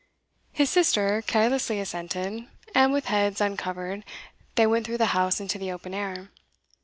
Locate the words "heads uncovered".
3.05-4.03